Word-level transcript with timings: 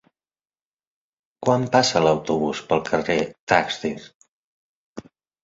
Quan 1.47 1.65
passa 1.75 2.01
l'autobús 2.05 2.63
pel 2.73 2.83
carrer 2.89 3.19
Taxdirt? 3.55 5.07